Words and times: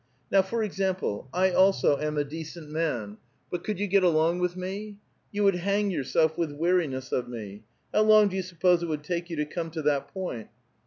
Now, 0.31 0.41
for 0.41 0.63
example, 0.63 1.29
I 1.31 1.51
also 1.51 1.99
am 1.99 2.17
a 2.17 2.23
decent 2.23 2.71
man, 2.71 3.17
but 3.51 3.63
could 3.63 3.79
you 3.79 3.85
get 3.85 4.01
along 4.03 4.39
with 4.39 4.57
me? 4.57 4.97
You 5.31 5.43
would 5.43 5.57
hang 5.57 5.91
your 5.91 6.03
self 6.03 6.35
with 6.39 6.51
weariness 6.51 7.11
of 7.11 7.29
me; 7.29 7.65
how 7.93 8.01
long 8.01 8.27
do 8.29 8.35
you 8.35 8.41
suppose 8.41 8.81
it 8.81 8.89
would 8.89 9.03
take 9.03 9.29
you 9.29 9.35
to 9.35 9.45
come 9.45 9.69
to 9.69 9.83
that 9.83 10.07
point 10.11 10.47